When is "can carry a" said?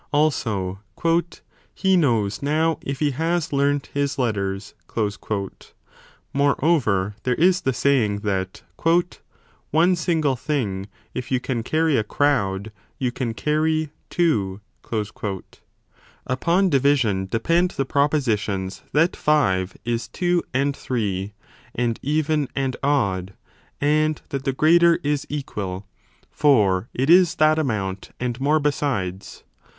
11.39-12.03